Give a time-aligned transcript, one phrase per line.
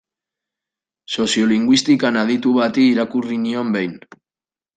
[1.15, 3.95] Soziolinguistikan aditu bati irakurri nion behin.